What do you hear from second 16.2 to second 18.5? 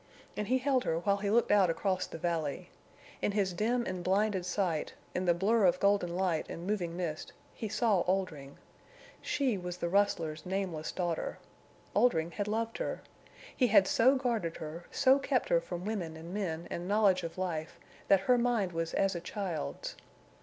men and knowledge of life that her